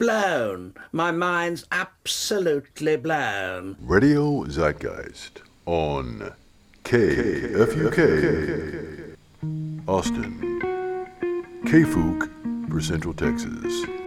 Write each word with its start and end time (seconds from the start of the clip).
blown. 0.00 0.74
My 0.92 1.12
mind's 1.12 1.66
absolutely 1.70 2.96
blown. 2.96 3.76
Radio 3.82 4.44
Zeitgeist 4.46 5.42
on 5.66 6.32
KFUK 6.84 7.98
Austin. 9.86 10.60
KFUK 11.66 12.70
for 12.70 12.80
Central 12.80 13.12
Texas. 13.12 13.99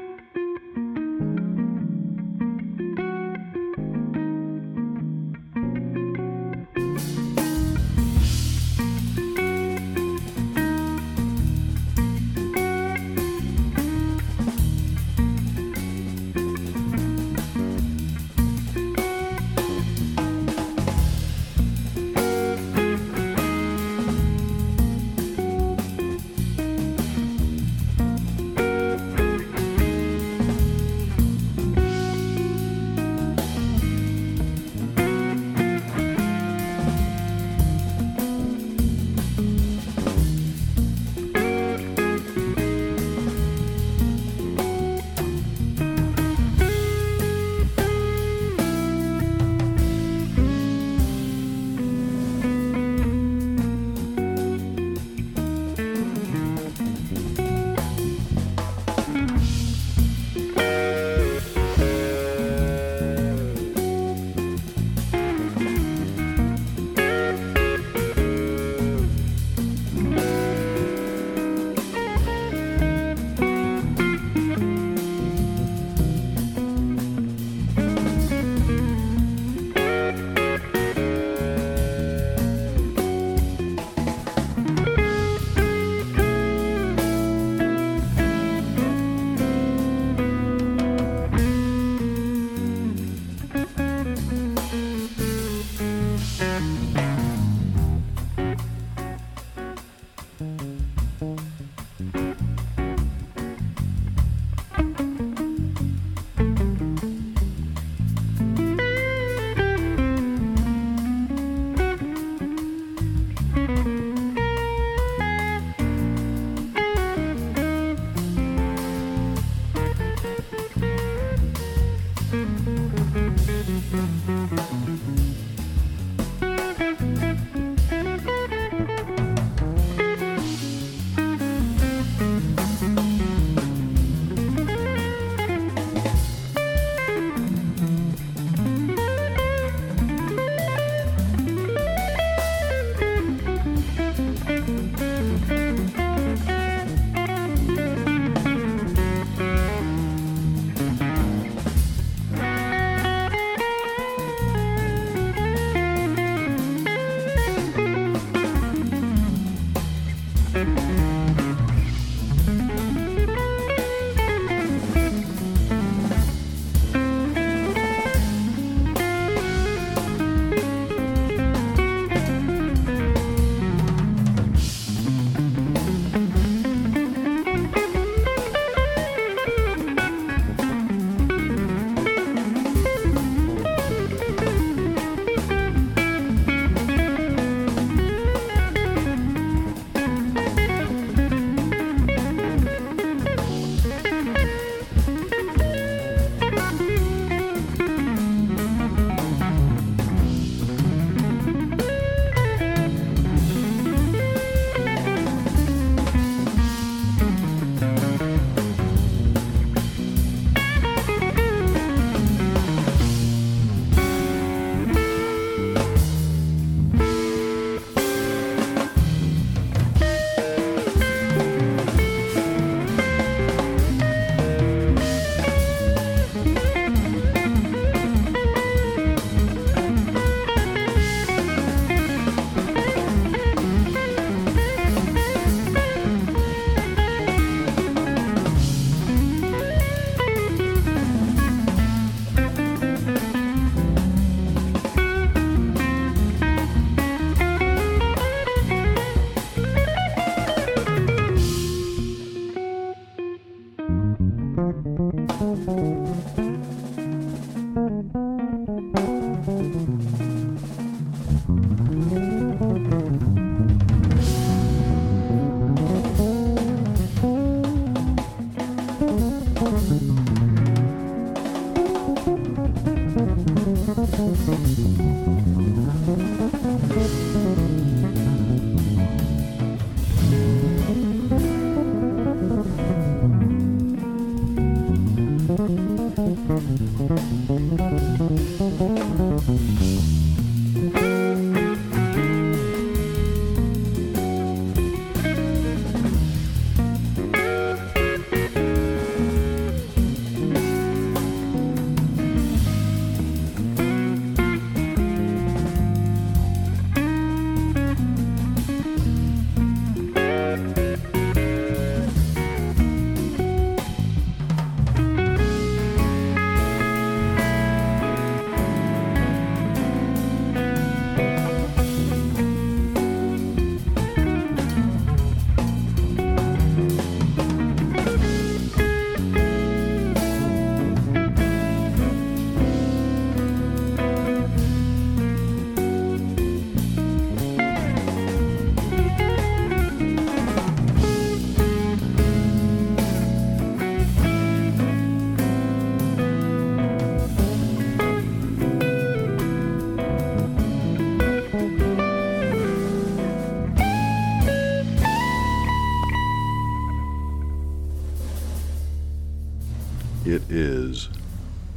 Is 360.93 361.09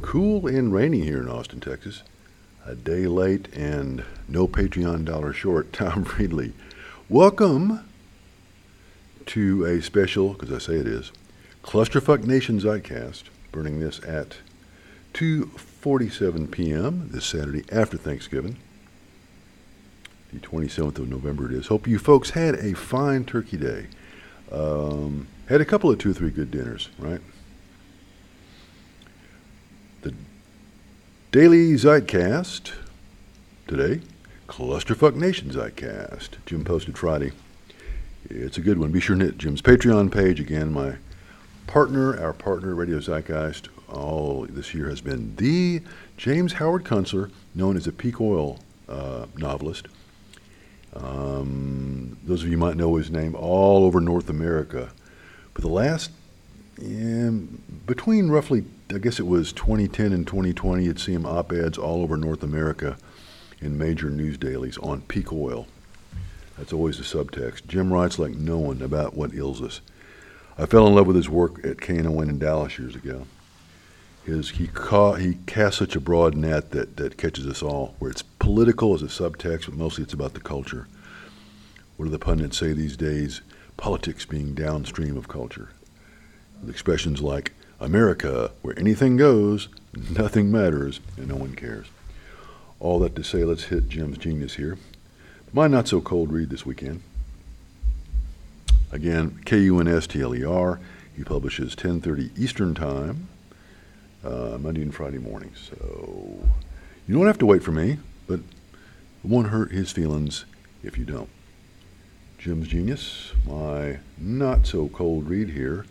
cool 0.03 0.45
and 0.45 0.71
rainy 0.71 1.01
here 1.01 1.19
in 1.19 1.27
Austin, 1.27 1.59
Texas. 1.59 2.03
A 2.67 2.75
day 2.75 3.07
late 3.07 3.51
and 3.51 4.03
no 4.27 4.47
Patreon 4.47 5.05
dollar 5.05 5.33
short. 5.33 5.73
Tom 5.79 6.03
Friedley. 6.05 6.53
Welcome 7.09 7.83
to 9.25 9.65
a 9.65 9.81
special, 9.81 10.33
because 10.33 10.51
I 10.51 10.59
say 10.59 10.75
it 10.75 10.85
is, 10.85 11.11
Clusterfuck 11.63 12.25
Nation 12.25 12.59
Zeitcast, 12.59 13.23
burning 13.51 13.79
this 13.79 13.99
at 14.03 14.37
2.47 15.15 16.51
p.m. 16.51 17.09
this 17.11 17.25
Saturday 17.25 17.63
after 17.71 17.97
Thanksgiving. 17.97 18.57
The 20.31 20.39
27th 20.39 20.99
of 20.99 21.09
November 21.09 21.47
it 21.47 21.53
is. 21.53 21.67
Hope 21.67 21.87
you 21.87 21.97
folks 21.97 22.31
had 22.31 22.53
a 22.55 22.75
fine 22.75 23.25
turkey 23.25 23.57
day. 23.57 23.87
Um, 24.51 25.27
had 25.49 25.59
a 25.59 25.65
couple 25.65 25.89
of 25.89 25.97
two 25.97 26.11
or 26.11 26.13
three 26.13 26.29
good 26.29 26.51
dinners, 26.51 26.89
right? 26.99 27.21
Daily 31.33 31.73
Zeitcast 31.73 32.71
today, 33.67 33.99
Clusterfuck 34.47 35.13
Nation 35.13 35.49
Zeitcast. 35.49 36.29
Jim 36.45 36.63
posted 36.63 36.97
Friday. 36.97 37.33
It's 38.29 38.57
a 38.57 38.61
good 38.61 38.77
one. 38.79 38.93
Be 38.93 39.01
sure 39.01 39.17
to 39.17 39.25
hit 39.25 39.37
Jim's 39.37 39.61
Patreon 39.61 40.09
page. 40.09 40.39
Again, 40.39 40.71
my 40.71 40.95
partner, 41.67 42.17
our 42.17 42.31
partner, 42.31 42.73
Radio 42.73 42.99
Zeitgeist, 42.99 43.67
all 43.89 44.47
this 44.49 44.73
year 44.73 44.89
has 44.89 45.01
been 45.01 45.35
the 45.35 45.81
James 46.15 46.53
Howard 46.53 46.85
Kunstler, 46.85 47.29
known 47.53 47.75
as 47.75 47.87
a 47.87 47.91
peak 47.91 48.21
oil 48.21 48.59
uh, 48.87 49.25
novelist. 49.35 49.89
Um, 50.95 52.17
those 52.23 52.41
of 52.41 52.47
you 52.47 52.57
might 52.57 52.77
know 52.77 52.95
his 52.95 53.11
name 53.11 53.35
all 53.35 53.83
over 53.83 53.99
North 53.99 54.29
America. 54.29 54.91
But 55.53 55.61
the 55.61 55.67
last, 55.67 56.09
yeah, 56.81 57.31
between 57.85 58.29
roughly, 58.29 58.63
I 58.93 58.99
guess 58.99 59.19
it 59.19 59.27
was 59.27 59.51
2010 59.51 60.13
and 60.13 60.25
2020, 60.25 60.85
you'd 60.85 60.99
see 60.99 61.11
him 61.11 61.25
op 61.25 61.51
eds 61.51 61.77
all 61.77 62.01
over 62.03 62.15
North 62.15 62.41
America 62.41 62.97
in 63.59 63.77
major 63.77 64.09
news 64.09 64.37
dailies 64.37 64.77
on 64.77 65.01
peak 65.01 65.33
oil. 65.33 65.67
That's 66.57 66.71
always 66.71 66.97
the 66.97 67.03
subtext. 67.03 67.67
Jim 67.67 67.91
writes 67.91 68.17
like 68.17 68.35
no 68.35 68.57
one 68.57 68.81
about 68.81 69.13
what 69.13 69.33
ails 69.33 69.61
us. 69.61 69.81
I 70.57 70.67
fell 70.67 70.87
in 70.87 70.95
love 70.95 71.05
with 71.05 71.17
his 71.17 71.27
work 71.27 71.65
at 71.65 71.77
KNON 71.77 72.29
in 72.29 72.39
Dallas 72.39 72.79
years 72.79 72.95
ago. 72.95 73.27
His, 74.23 74.51
he, 74.51 74.67
ca- 74.67 75.15
he 75.15 75.37
casts 75.45 75.79
such 75.79 75.97
a 75.97 76.01
broad 76.01 76.35
net 76.35 76.71
that, 76.71 76.95
that 76.95 77.17
catches 77.17 77.45
us 77.45 77.61
all, 77.61 77.93
where 77.99 78.09
it's 78.09 78.21
political 78.21 78.93
as 78.93 79.01
a 79.01 79.07
subtext, 79.07 79.65
but 79.65 79.75
mostly 79.75 80.03
it's 80.03 80.13
about 80.13 80.33
the 80.33 80.39
culture. 80.39 80.87
What 81.97 82.05
do 82.05 82.11
the 82.11 82.19
pundits 82.19 82.57
say 82.57 82.71
these 82.71 82.95
days? 82.95 83.41
Politics 83.75 84.25
being 84.25 84.53
downstream 84.53 85.17
of 85.17 85.27
culture. 85.27 85.71
With 86.61 86.69
expressions 86.69 87.21
like 87.21 87.51
America, 87.79 88.51
where 88.61 88.77
anything 88.77 89.17
goes, 89.17 89.69
nothing 90.11 90.51
matters, 90.51 90.99
and 91.15 91.27
no 91.27 91.35
one 91.35 91.55
cares. 91.55 91.87
All 92.79 92.99
that 92.99 93.15
to 93.15 93.23
say, 93.23 93.43
let's 93.43 93.65
hit 93.65 93.89
Jim's 93.89 94.17
genius 94.17 94.55
here. 94.55 94.77
My 95.53 95.67
not 95.67 95.87
so 95.87 96.01
cold 96.01 96.31
read 96.31 96.49
this 96.49 96.65
weekend. 96.65 97.01
Again, 98.91 99.39
K-U-N-S-T-L-E-R. 99.45 100.79
He 101.15 101.23
publishes 101.23 101.75
10:30 101.75 102.31
Eastern 102.37 102.73
Time, 102.73 103.27
uh, 104.23 104.57
Monday 104.59 104.81
and 104.81 104.93
Friday 104.93 105.17
mornings. 105.17 105.69
So 105.69 106.47
you 107.07 107.15
don't 107.15 107.27
have 107.27 107.39
to 107.39 107.45
wait 107.45 107.63
for 107.63 107.71
me, 107.71 107.97
but 108.27 108.39
it 108.39 109.29
won't 109.29 109.47
hurt 109.47 109.71
his 109.71 109.91
feelings 109.91 110.45
if 110.83 110.97
you 110.97 111.05
don't. 111.05 111.29
Jim's 112.37 112.67
Genius, 112.67 113.33
my 113.45 113.97
not 114.17 114.67
so 114.67 114.87
cold 114.89 115.27
read 115.27 115.49
here 115.49 115.85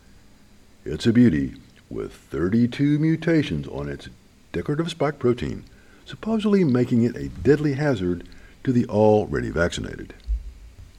It's 0.83 1.05
a 1.05 1.13
beauty 1.13 1.53
with 1.89 2.11
32 2.11 2.99
mutations 2.99 3.67
on 3.67 3.87
its 3.87 4.09
decorative 4.51 4.89
spike 4.89 5.19
protein, 5.19 5.63
supposedly 6.05 6.65
making 6.65 7.03
it 7.03 7.15
a 7.15 7.29
deadly 7.29 7.73
hazard 7.73 8.27
to 8.65 8.73
the 8.73 8.85
already 8.87 9.49
vaccinated. 9.49 10.13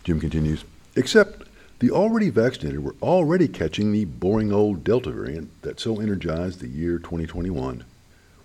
Jim 0.05 0.21
continues, 0.21 0.65
except 0.97 1.43
the 1.81 1.91
already 1.91 2.31
vaccinated 2.31 2.83
were 2.83 2.97
already 3.03 3.47
catching 3.47 3.93
the 3.93 4.07
boring 4.07 4.53
old 4.53 4.85
Delta 4.85 5.11
variant 5.11 5.51
that 5.63 5.79
so 5.79 6.01
energized 6.01 6.61
the 6.61 6.69
year 6.69 6.99
2021. 6.99 7.85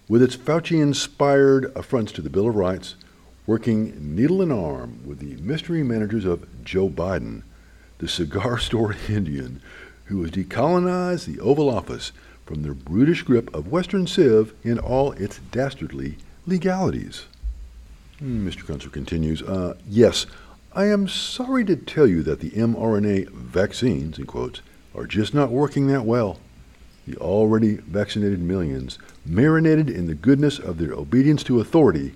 With 0.10 0.22
its 0.22 0.36
Fauci 0.36 0.82
inspired 0.82 1.72
affronts 1.76 2.12
to 2.12 2.22
the 2.22 2.30
Bill 2.30 2.50
of 2.50 2.56
Rights, 2.56 2.96
working 3.46 4.16
needle 4.16 4.42
in 4.42 4.52
arm 4.52 5.00
with 5.06 5.20
the 5.20 5.36
mystery 5.42 5.84
managers 5.84 6.26
of 6.26 6.48
Joe 6.64 6.90
Biden, 6.90 7.44
the 7.98 8.08
cigar 8.08 8.58
store 8.60 8.96
Indian 9.10 9.62
who 10.06 10.22
has 10.22 10.32
decolonized 10.32 11.26
the 11.26 11.40
Oval 11.40 11.70
Office 11.70 12.12
from 12.46 12.62
the 12.62 12.74
brutish 12.74 13.24
grip 13.24 13.54
of 13.54 13.72
Western 13.72 14.06
Civ 14.06 14.54
in 14.64 14.78
all 14.78 15.14
its 15.14 15.40
dastardly 15.52 16.18
legalities. 16.46 17.26
Mr. 18.22 18.64
Kunstler 18.64 18.92
continues, 18.92 19.42
uh, 19.42 19.76
yes, 19.88 20.26
I 20.74 20.86
am 20.86 21.08
sorry 21.08 21.64
to 21.66 21.76
tell 21.76 22.08
you 22.08 22.24
that 22.24 22.40
the 22.40 22.52
mRNA 22.52 23.30
vaccines, 23.30 24.18
in 24.18 24.26
quotes, 24.26 24.62
are 24.96 25.06
just 25.06 25.34
not 25.34 25.52
working 25.52 25.88
that 25.88 26.06
well. 26.06 26.40
The 27.08 27.18
already 27.18 27.76
vaccinated 27.76 28.40
millions, 28.40 28.98
marinated 29.26 29.90
in 29.90 30.08
the 30.08 30.16
goodness 30.16 30.60
of 30.60 30.78
their 30.78 30.94
obedience 30.94 31.44
to 31.46 31.60
authority, 31.60 32.14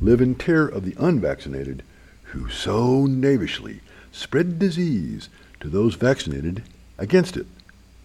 live 0.00 0.20
in 0.20 0.34
terror 0.34 0.68
of 0.68 0.84
the 0.84 0.94
unvaccinated, 0.98 1.82
who 2.24 2.48
so 2.48 3.06
knavishly 3.06 3.80
spread 4.12 4.58
disease 4.58 5.28
to 5.60 5.68
those 5.68 5.94
vaccinated 5.94 6.62
against 6.98 7.36
it. 7.36 7.46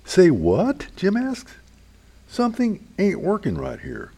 Say 0.05 0.31
what? 0.31 0.87
Jim 0.95 1.17
asks. 1.17 1.53
Something 2.27 2.85
ain't 2.97 3.21
working 3.21 3.55
right 3.55 3.79
here. 3.79 4.11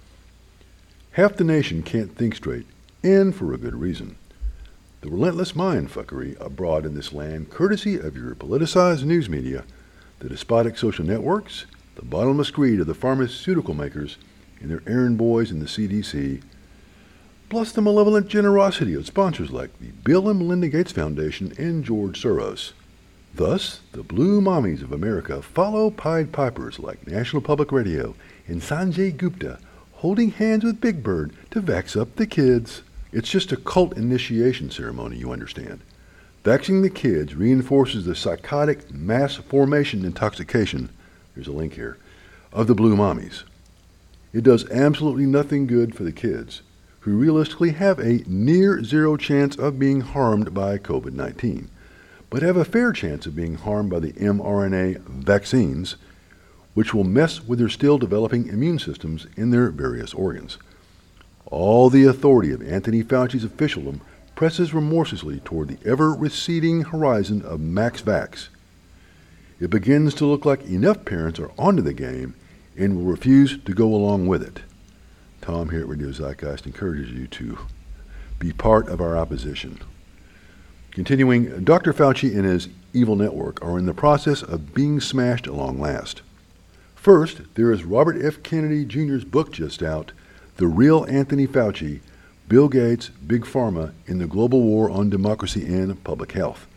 Half 1.12 1.38
the 1.38 1.44
nation 1.44 1.84
can't 1.84 2.16
think 2.16 2.36
straight, 2.36 2.66
and 3.04 3.36
for 3.36 3.54
a 3.54 3.58
good 3.58 3.76
reason. 3.76 4.16
The 5.02 5.10
relentless 5.10 5.54
mindfuckery 5.54 6.40
abroad 6.40 6.86
in 6.86 6.94
this 6.94 7.12
land, 7.12 7.50
courtesy 7.50 7.98
of 7.98 8.16
your 8.16 8.36
politicized 8.36 9.04
news 9.04 9.28
media, 9.28 9.64
the 10.20 10.30
despotic 10.30 10.78
social 10.78 11.04
networks, 11.04 11.66
the 11.96 12.06
bottomless 12.06 12.52
greed 12.52 12.80
of 12.80 12.88
the 12.88 12.94
pharmaceutical 12.94 13.74
makers 13.74 14.18
and 14.60 14.70
their 14.70 14.84
errand 14.86 15.18
boys 15.18 15.52
in 15.52 15.60
the 15.60 15.66
CDC, 15.66 16.42
plus 17.52 17.74
the 17.74 17.82
malevolent 17.82 18.30
generosity 18.30 18.94
of 18.94 19.06
sponsors 19.06 19.52
like 19.52 19.78
the 19.82 19.92
Bill 20.06 20.30
and 20.30 20.40
Melinda 20.40 20.70
Gates 20.70 20.94
Foundation 20.94 21.52
and 21.58 21.84
George 21.84 22.24
Soros. 22.24 22.72
Thus, 23.36 23.82
the 23.92 24.04
blue 24.04 24.40
mommies 24.40 24.82
of 24.82 24.94
America 24.94 25.42
follow 25.42 25.90
Pied 25.90 26.32
Pipers 26.32 26.80
like 26.80 27.06
National 27.06 27.42
Public 27.42 27.74
Radio 27.74 28.16
and 28.48 28.62
Sanjay 28.62 29.16
Gupta 29.18 29.60
holding 29.96 30.32
hands 30.32 30.64
with 30.64 30.80
Big 30.80 31.04
Bird 31.04 31.34
to 31.50 31.62
vax 31.62 32.00
up 32.00 32.16
the 32.16 32.26
kids. 32.26 32.84
It's 33.12 33.30
just 33.30 33.52
a 33.52 33.58
cult 33.58 33.98
initiation 33.98 34.72
ceremony, 34.72 35.18
you 35.18 35.34
understand. 35.34 35.82
Vaxing 36.46 36.82
the 36.82 36.90
kids 36.90 37.36
reinforces 37.36 38.06
the 38.06 38.16
psychotic 38.16 38.90
mass 38.94 39.36
formation 39.36 40.06
intoxication, 40.06 40.88
there's 41.36 41.50
a 41.50 41.52
link 41.52 41.74
here, 41.74 41.98
of 42.54 42.68
the 42.68 42.76
blue 42.76 42.96
mommies. 42.96 43.44
It 44.32 44.46
does 44.46 44.70
absolutely 44.72 45.26
nothing 45.26 45.68
good 45.68 45.94
for 45.94 46.06
the 46.06 46.14
kids, 46.14 46.62
who 47.02 47.18
realistically 47.18 47.72
have 47.72 48.00
a 48.00 48.24
near 48.28 48.84
zero 48.84 49.18
chance 49.18 49.56
of 49.56 49.78
being 49.78 50.02
harmed 50.02 50.54
by 50.54 50.78
COVID 50.78 51.14
19 51.14 51.70
but 52.32 52.42
have 52.42 52.56
a 52.56 52.66
fair 52.66 52.94
chance 52.94 53.28
of 53.28 53.36
being 53.36 53.56
harmed 53.56 53.90
by 53.92 54.00
the 54.00 54.14
mRNA 54.14 55.00
vaccines, 55.02 55.98
which 56.74 56.94
will 56.94 57.04
mess 57.04 57.44
with 57.44 57.60
their 57.60 57.70
still 57.70 57.98
developing 57.98 58.48
immune 58.48 58.80
systems 58.80 59.28
in 59.36 59.52
their 59.52 59.70
various 59.70 60.14
organs. 60.14 60.58
All 61.48 61.90
the 61.90 62.06
authority 62.06 62.54
of 62.54 62.62
Anthony 62.62 63.04
Fauci's 63.04 63.44
officialdom 63.44 64.00
presses 64.34 64.74
remorselessly 64.74 65.42
toward 65.42 65.68
the 65.68 65.88
ever 65.88 66.14
receding 66.14 66.84
horizon 66.84 67.42
of 67.42 67.60
Max 67.60 68.02
Vax. 68.02 68.48
It 69.60 69.70
begins 69.70 70.14
to 70.16 70.26
look 70.26 70.46
like 70.46 70.64
enough 70.64 71.04
parents 71.04 71.38
are 71.38 71.52
onto 71.60 71.82
the 71.82 71.94
game 71.94 72.34
and 72.78 72.96
will 72.96 73.12
refuse 73.12 73.62
to 73.62 73.74
go 73.74 73.94
along 73.94 74.28
with 74.28 74.42
it. 74.42 74.62
Tom 75.42 75.70
here 75.70 75.82
at 75.82 75.88
Radio 75.88 76.12
Zeitgeist 76.12 76.66
encourages 76.66 77.12
you 77.12 77.28
to 77.28 77.58
be 78.40 78.54
part 78.54 78.88
of 78.88 79.02
our 79.02 79.18
opposition. 79.18 79.80
Continuing, 80.92 81.64
Dr. 81.64 81.94
Fauci 81.94 82.36
and 82.36 82.46
his 82.46 82.70
evil 82.94 83.16
network 83.16 83.64
are 83.64 83.80
in 83.80 83.86
the 83.86 83.94
process 83.94 84.44
of 84.44 84.74
being 84.74 85.00
smashed 85.00 85.48
along 85.48 85.80
last. 85.80 86.22
First, 86.96 87.42
there 87.56 87.72
is 87.72 87.84
Robert 87.84 88.24
F. 88.24 88.44
Kennedy 88.44 88.86
Jr.'s 88.86 89.24
book 89.24 89.52
just 89.52 89.82
out, 89.82 90.12
The 90.58 90.68
Real 90.68 91.06
Anthony 91.06 91.48
Fauci 91.48 92.02
Bill 92.52 92.68
Gates, 92.68 93.12
Big 93.26 93.46
Pharma 93.46 93.94
in 94.08 94.18
the 94.18 94.28
Global 94.28 94.62
War 94.62 94.90
on 94.90 95.10
Democracy 95.10 95.66
and 95.66 96.04
Public 96.04 96.34
Health. 96.34 96.68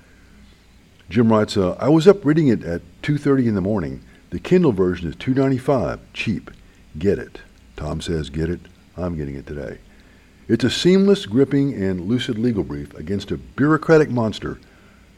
Jim 1.11 1.33
writes, 1.33 1.56
uh, 1.56 1.73
I 1.80 1.88
was 1.88 2.06
up 2.06 2.25
reading 2.25 2.47
it 2.47 2.62
at 2.62 2.80
2.30 3.02 3.49
in 3.49 3.54
the 3.56 3.61
morning. 3.61 4.00
The 4.30 4.38
Kindle 4.38 4.71
version 4.71 5.09
is 5.09 5.16
2.95, 5.16 5.99
cheap. 6.12 6.52
Get 6.97 7.18
it. 7.18 7.40
Tom 7.76 8.00
says, 8.00 8.31
get 8.31 8.50
it. 8.50 8.61
I'm 8.97 9.16
getting 9.16 9.35
it 9.35 9.47
today. 9.47 9.78
It's 10.47 10.64
a 10.64 10.71
seamless, 10.71 11.26
gripping, 11.26 11.73
and 11.73 12.02
lucid 12.02 12.38
legal 12.38 12.62
brief 12.62 12.95
against 12.95 13.31
a 13.31 13.38
bureaucratic 13.38 14.11
monster 14.11 14.59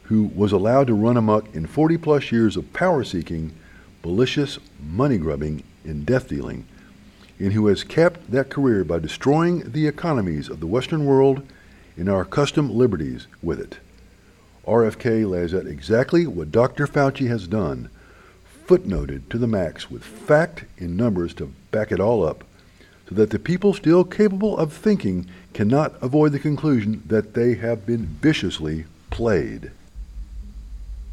who 0.03 0.31
was 0.33 0.53
allowed 0.53 0.87
to 0.87 0.93
run 0.93 1.17
amok 1.17 1.53
in 1.53 1.67
40 1.67 1.97
plus 1.97 2.31
years 2.31 2.55
of 2.55 2.71
power 2.71 3.03
seeking, 3.03 3.53
malicious 4.05 4.57
money 4.81 5.17
grubbing, 5.17 5.63
and 5.83 6.05
death 6.05 6.29
dealing, 6.29 6.65
and 7.39 7.51
who 7.51 7.67
has 7.67 7.83
kept 7.83 8.31
that 8.31 8.49
career 8.49 8.85
by 8.85 8.99
destroying 8.99 9.69
the 9.71 9.85
economies 9.85 10.47
of 10.49 10.61
the 10.61 10.67
Western 10.67 11.05
world 11.05 11.45
and 11.97 12.07
our 12.07 12.23
custom 12.23 12.69
liberties 12.69 13.27
with 13.43 13.59
it. 13.59 13.79
RFK 14.65 15.29
lays 15.29 15.53
out 15.53 15.67
exactly 15.67 16.25
what 16.25 16.51
Dr. 16.51 16.87
Fauci 16.87 17.27
has 17.27 17.47
done, 17.47 17.89
footnoted 18.65 19.27
to 19.29 19.37
the 19.37 19.47
max 19.47 19.91
with 19.91 20.03
fact 20.03 20.63
and 20.77 20.95
numbers 20.95 21.33
to 21.33 21.53
back 21.71 21.91
it 21.91 21.99
all 21.99 22.25
up 22.25 22.45
so 23.07 23.15
that 23.15 23.29
the 23.29 23.39
people 23.39 23.73
still 23.73 24.03
capable 24.03 24.57
of 24.57 24.73
thinking 24.73 25.27
cannot 25.53 25.95
avoid 26.01 26.31
the 26.31 26.39
conclusion 26.39 27.01
that 27.07 27.33
they 27.33 27.55
have 27.55 27.85
been 27.85 28.05
viciously 28.05 28.85
played. 29.09 29.71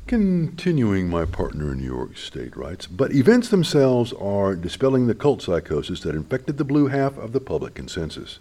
Continuing, 0.07 1.09
my 1.09 1.25
partner 1.25 1.73
in 1.73 1.79
New 1.79 1.87
York 1.87 2.19
State 2.19 2.57
writes, 2.57 2.87
but 2.87 3.15
events 3.15 3.49
themselves 3.49 4.13
are 4.15 4.55
dispelling 4.55 5.07
the 5.07 5.15
cult 5.15 5.41
psychosis 5.41 6.01
that 6.01 6.15
infected 6.15 6.59
the 6.59 6.65
blue 6.65 6.89
half 6.89 7.17
of 7.17 7.33
the 7.33 7.41
public 7.41 7.75
consensus. 7.75 8.39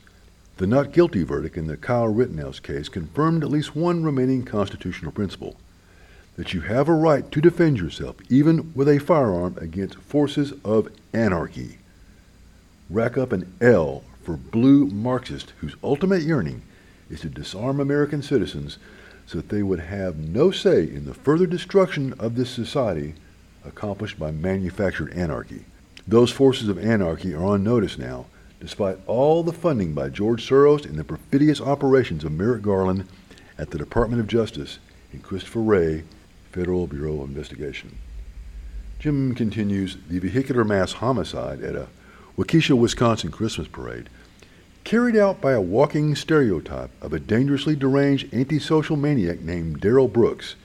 The 0.58 0.68
not 0.68 0.92
guilty 0.92 1.24
verdict 1.24 1.56
in 1.56 1.68
the 1.68 1.78
Kyle 1.78 2.08
Rittenhouse 2.08 2.60
case 2.60 2.90
confirmed 2.90 3.44
at 3.44 3.50
least 3.50 3.76
one 3.76 4.04
remaining 4.04 4.44
constitutional 4.44 5.12
principle 5.12 5.56
that 6.36 6.54
you 6.54 6.62
have 6.62 6.90
a 6.90 6.94
right 6.94 7.32
to 7.32 7.42
defend 7.42 7.78
yourself, 7.78 8.16
even 8.30 8.74
with 8.74 8.90
a 8.90 9.00
firearm, 9.00 9.56
against 9.62 9.96
forces 9.96 10.52
of 10.66 10.90
anarchy 11.14 11.78
rack 12.90 13.18
up 13.18 13.32
an 13.32 13.54
L 13.62 14.04
for 14.24 14.38
blue 14.38 14.88
Marxists 14.88 15.52
whose 15.60 15.76
ultimate 15.84 16.24
yearning 16.24 16.62
is 17.10 17.22
to 17.22 17.30
disarm 17.30 17.80
American 17.80 18.22
citizens 18.22 18.78
so 19.26 19.38
that 19.38 19.50
they 19.50 19.64
would 19.64 19.80
have 19.80 20.18
no 20.18 20.52
say 20.52 20.84
in 20.84 21.06
the 21.06 21.14
further 21.14 21.46
destruction 21.46 22.14
of 22.20 22.36
this 22.36 22.50
society 22.50 23.16
accomplished 23.66 24.20
by 24.20 24.32
manufactured 24.32 25.14
anarchy. 25.14 25.66
Those 26.08 26.32
forces 26.32 26.68
of 26.68 26.78
anarchy 26.78 27.34
are 27.34 27.46
on 27.46 27.64
notice 27.64 27.98
now, 27.98 28.26
despite 28.60 28.98
all 29.08 29.44
the 29.44 29.54
funding 29.54 29.94
by 29.94 30.10
George 30.10 30.48
Soros 30.48 30.86
and 30.86 30.96
the 30.96 31.04
perfidious 31.04 31.62
operations 31.62 32.24
of 32.24 32.32
Merrick 32.32 32.62
Garland 32.62 33.08
at 33.58 33.72
the 33.72 33.78
Department 33.78 34.20
of 34.20 34.28
Justice 34.28 34.80
and 35.12 35.24
Christopher 35.24 35.62
Wray, 35.62 36.04
Federal 36.52 36.88
Bureau 36.88 37.22
of 37.22 37.30
Investigation. 37.30 37.98
Jim 39.00 39.34
continues 39.36 39.98
the 40.10 40.20
vehicular 40.20 40.64
mass 40.64 40.94
homicide 40.94 41.62
at 41.62 41.76
a 41.76 41.88
Waukesha, 42.36 42.76
Wisconsin 42.76 43.30
Christmas 43.30 43.68
parade, 43.68 44.10
carried 44.84 45.16
out 45.16 45.40
by 45.40 45.52
a 45.52 45.62
walking 45.62 46.16
stereotype 46.16 46.90
of 47.00 47.14
a 47.14 47.20
dangerously 47.20 47.76
deranged 47.76 48.34
antisocial 48.34 48.98
maniac 48.98 49.42
named 49.42 49.80
Darrell 49.80 50.08
Brooks, 50.08 50.56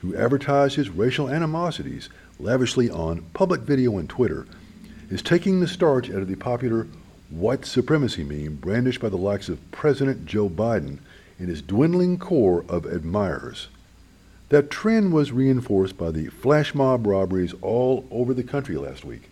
who 0.00 0.14
advertised 0.14 0.76
his 0.76 0.90
racial 0.90 1.28
animosities 1.28 2.08
lavishly 2.38 2.88
on 2.88 3.22
public 3.34 3.62
video 3.62 3.98
and 3.98 4.08
Twitter, 4.08 4.46
is 5.10 5.20
taking 5.20 5.58
the 5.58 5.66
starch 5.66 6.08
out 6.08 6.22
of 6.22 6.28
the 6.28 6.36
popular 6.36 6.86
white 7.30 7.64
supremacy 7.64 8.22
meme 8.22 8.54
brandished 8.54 9.00
by 9.00 9.08
the 9.08 9.16
likes 9.16 9.48
of 9.48 9.72
President 9.72 10.24
Joe 10.24 10.48
Biden 10.48 10.98
and 11.40 11.48
his 11.48 11.62
dwindling 11.62 12.18
core 12.18 12.64
of 12.68 12.86
admirers. 12.86 13.66
That 14.50 14.70
trend 14.70 15.12
was 15.12 15.32
reinforced 15.32 15.98
by 15.98 16.12
the 16.12 16.28
flash 16.28 16.76
mob 16.76 17.08
robberies 17.08 17.54
all 17.60 18.06
over 18.12 18.32
the 18.32 18.44
country 18.44 18.76
last 18.76 19.04
week. 19.04 19.30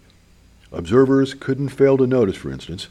Observers 0.73 1.35
couldn't 1.35 1.69
fail 1.69 1.97
to 1.97 2.07
notice, 2.07 2.37
for 2.37 2.51
instance, 2.51 2.89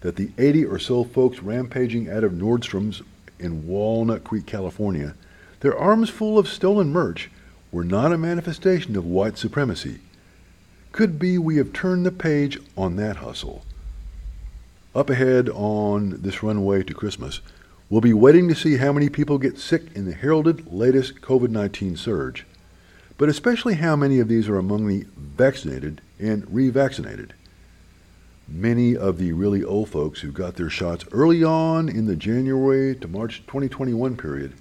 that 0.00 0.16
the 0.16 0.30
80 0.38 0.64
or 0.66 0.78
so 0.78 1.04
folks 1.04 1.40
rampaging 1.40 2.10
out 2.10 2.24
of 2.24 2.32
Nordstrom's 2.32 3.02
in 3.38 3.66
Walnut 3.66 4.24
Creek, 4.24 4.46
California, 4.46 5.14
their 5.60 5.76
arms 5.76 6.10
full 6.10 6.38
of 6.38 6.48
stolen 6.48 6.92
merch, 6.92 7.30
were 7.72 7.84
not 7.84 8.12
a 8.12 8.18
manifestation 8.18 8.96
of 8.96 9.06
white 9.06 9.38
supremacy. 9.38 10.00
Could 10.92 11.18
be 11.18 11.38
we 11.38 11.56
have 11.56 11.72
turned 11.72 12.06
the 12.06 12.12
page 12.12 12.58
on 12.76 12.96
that 12.96 13.16
hustle. 13.16 13.64
Up 14.94 15.10
ahead 15.10 15.48
on 15.48 16.20
this 16.22 16.42
runway 16.42 16.84
to 16.84 16.94
Christmas, 16.94 17.40
we'll 17.90 18.00
be 18.00 18.12
waiting 18.12 18.48
to 18.48 18.54
see 18.54 18.76
how 18.76 18.92
many 18.92 19.08
people 19.08 19.38
get 19.38 19.58
sick 19.58 19.84
in 19.94 20.04
the 20.04 20.12
heralded 20.12 20.72
latest 20.72 21.20
COVID 21.20 21.50
19 21.50 21.96
surge 21.96 22.46
but 23.16 23.28
especially 23.28 23.74
how 23.74 23.96
many 23.96 24.18
of 24.18 24.28
these 24.28 24.48
are 24.48 24.58
among 24.58 24.86
the 24.86 25.06
vaccinated 25.16 26.00
and 26.18 26.44
revaccinated. 26.46 27.30
Many 28.46 28.96
of 28.96 29.18
the 29.18 29.32
really 29.32 29.64
old 29.64 29.88
folks 29.88 30.20
who 30.20 30.30
got 30.30 30.56
their 30.56 30.70
shots 30.70 31.04
early 31.12 31.42
on 31.42 31.88
in 31.88 32.06
the 32.06 32.16
January 32.16 32.94
to 32.96 33.08
March 33.08 33.42
2021 33.46 34.16
period 34.16 34.52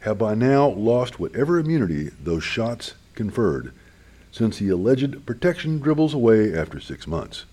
have 0.00 0.18
by 0.18 0.34
now 0.34 0.68
lost 0.68 1.18
whatever 1.18 1.58
immunity 1.58 2.10
those 2.22 2.44
shots 2.44 2.94
conferred, 3.14 3.72
since 4.30 4.58
the 4.58 4.68
alleged 4.68 5.24
protection 5.24 5.78
dribbles 5.78 6.14
away 6.14 6.54
after 6.54 6.80
six 6.80 7.06
months. 7.06 7.44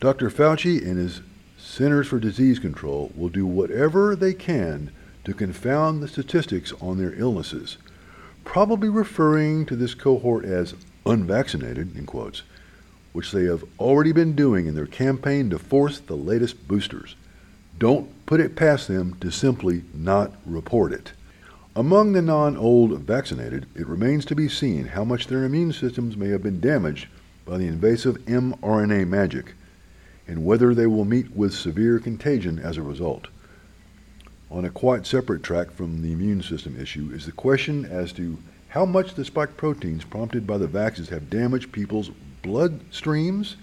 Dr. 0.00 0.30
Fauci 0.30 0.84
and 0.84 0.98
his 0.98 1.20
Centers 1.56 2.06
for 2.06 2.18
Disease 2.18 2.58
Control 2.58 3.12
will 3.14 3.28
do 3.28 3.46
whatever 3.46 4.16
they 4.16 4.32
can 4.32 4.90
to 5.24 5.34
confound 5.34 6.02
the 6.02 6.08
statistics 6.08 6.72
on 6.80 6.98
their 6.98 7.14
illnesses 7.14 7.78
probably 8.48 8.88
referring 8.88 9.66
to 9.66 9.76
this 9.76 9.94
cohort 9.94 10.42
as 10.42 10.74
unvaccinated, 11.04 11.94
in 11.94 12.06
quotes, 12.06 12.42
which 13.18 13.32
they 13.32 13.46
have 13.46 13.64
already 13.80 14.12
been 14.12 14.36
doing 14.36 14.66
in 14.66 14.76
their 14.76 14.86
campaign 14.86 15.50
to 15.50 15.58
force 15.58 15.98
the 15.98 16.14
latest 16.14 16.68
boosters. 16.68 17.16
Don't 17.76 18.08
put 18.26 18.38
it 18.38 18.54
past 18.54 18.86
them 18.86 19.12
to 19.20 19.28
simply 19.32 19.82
not 19.92 20.30
report 20.46 20.92
it. 20.92 21.10
Among 21.74 22.12
the 22.12 22.22
non 22.22 22.56
old 22.56 22.96
vaccinated, 23.00 23.66
it 23.74 23.88
remains 23.88 24.24
to 24.26 24.36
be 24.36 24.48
seen 24.48 24.84
how 24.84 25.02
much 25.02 25.26
their 25.26 25.42
immune 25.42 25.72
systems 25.72 26.16
may 26.16 26.28
have 26.28 26.44
been 26.44 26.60
damaged 26.60 27.08
by 27.44 27.58
the 27.58 27.66
invasive 27.66 28.18
mRNA 28.26 29.08
magic, 29.08 29.54
and 30.28 30.44
whether 30.44 30.72
they 30.72 30.86
will 30.86 31.04
meet 31.04 31.34
with 31.34 31.52
severe 31.52 31.98
contagion 31.98 32.60
as 32.60 32.76
a 32.76 32.82
result. 32.82 33.26
On 34.48 34.64
a 34.64 34.70
quite 34.70 35.06
separate 35.06 35.42
track 35.42 35.72
from 35.72 36.02
the 36.02 36.12
immune 36.12 36.44
system 36.44 36.80
issue 36.80 37.10
is 37.12 37.26
the 37.26 37.32
question 37.32 37.84
as 37.84 38.12
to 38.12 38.38
how 38.68 38.84
much 38.84 39.14
the 39.14 39.24
spike 39.24 39.56
proteins 39.56 40.04
prompted 40.04 40.46
by 40.46 40.56
the 40.56 40.68
vaccines 40.68 41.08
have 41.08 41.28
damaged 41.28 41.72
people's 41.72 42.12
blood 42.42 42.80
streams 42.92 43.56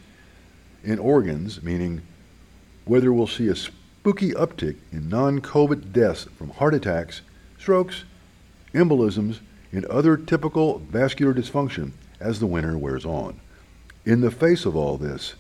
and 0.83 0.99
organs, 0.99 1.63
meaning 1.63 2.01
whether 2.85 3.11
we'll 3.11 3.27
see 3.27 3.47
a 3.47 3.55
spooky 3.55 4.31
uptick 4.31 4.77
in 4.91 5.09
non 5.09 5.41
COVID 5.41 5.91
deaths 5.91 6.27
from 6.37 6.51
heart 6.51 6.73
attacks, 6.73 7.21
strokes, 7.57 8.03
embolisms, 8.73 9.39
and 9.71 9.85
other 9.85 10.15
typical 10.17 10.79
vascular 10.79 11.33
dysfunction 11.33 11.91
as 12.19 12.39
the 12.39 12.45
winter 12.45 12.77
wears 12.77 13.05
on. 13.05 13.39
In 14.05 14.21
the 14.21 14.31
face 14.31 14.65
of 14.65 14.75
all 14.75 14.97
this, 14.97 15.33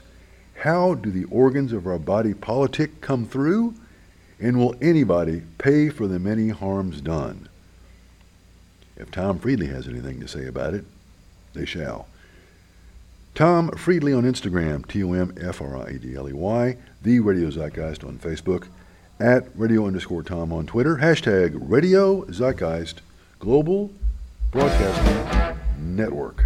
how 0.55 0.95
do 0.95 1.11
the 1.11 1.25
organs 1.25 1.71
of 1.71 1.85
our 1.85 1.99
body 1.99 2.33
politic 2.33 3.01
come 3.01 3.25
through? 3.25 3.75
And 4.39 4.57
will 4.57 4.75
anybody 4.81 5.43
pay 5.57 5.89
for 5.89 6.07
the 6.07 6.19
many 6.19 6.49
harms 6.49 7.01
done? 7.01 7.47
If 8.97 9.11
Tom 9.11 9.39
Friedley 9.39 9.67
has 9.67 9.87
anything 9.87 10.19
to 10.19 10.27
say 10.27 10.47
about 10.47 10.73
it, 10.73 10.85
they 11.53 11.65
shall. 11.65 12.07
Tom 13.35 13.69
Friedley 13.71 14.13
on 14.13 14.23
Instagram, 14.23 14.87
T 14.87 15.03
O 15.03 15.11
M 15.11 15.33
F 15.39 15.61
R 15.61 15.75
I 15.75 15.91
E 15.91 15.97
D 15.97 16.15
L 16.15 16.29
E 16.29 16.33
Y, 16.33 16.77
The 17.01 17.19
Radio 17.19 17.49
Zeitgeist 17.49 18.05
on 18.05 18.17
Facebook, 18.17 18.67
at 19.19 19.47
radio 19.55 19.85
underscore 19.85 20.23
Tom 20.23 20.53
on 20.53 20.65
Twitter, 20.65 20.97
hashtag 20.97 21.57
Radio 21.59 22.23
Zeitgeist 22.31 23.01
Global 23.39 23.91
Broadcasting 24.51 25.59
Network. 25.77 26.45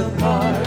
apart. 0.00 0.59